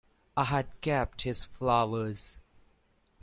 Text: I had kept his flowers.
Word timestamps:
I 0.35 0.45
had 0.45 0.81
kept 0.81 1.21
his 1.21 1.43
flowers. 1.43 2.39